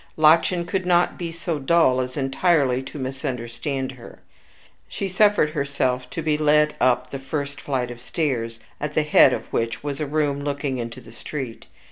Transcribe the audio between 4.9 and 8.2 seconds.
suffered herself to be led up the first flight of